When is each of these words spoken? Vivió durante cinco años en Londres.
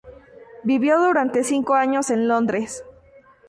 Vivió 0.63 0.97
durante 0.99 1.43
cinco 1.43 1.75
años 1.75 2.09
en 2.09 2.27
Londres. 2.27 2.83